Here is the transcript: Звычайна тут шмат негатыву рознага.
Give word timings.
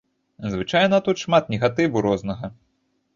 Звычайна 0.53 0.99
тут 1.07 1.21
шмат 1.23 1.51
негатыву 1.55 2.03
рознага. 2.07 2.51